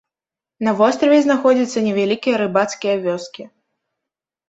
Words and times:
На 0.67 0.73
востраве 0.79 1.19
знаходзяцца 1.27 1.85
невялікія 1.91 2.43
рыбацкія 2.45 2.93
вёскі. 3.09 3.43